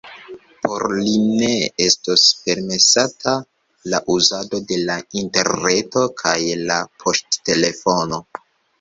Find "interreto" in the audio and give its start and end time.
5.25-6.09